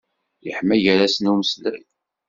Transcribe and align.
Yeḥma 0.45 0.77
gar-asen 0.83 1.31
umeslay. 1.33 1.83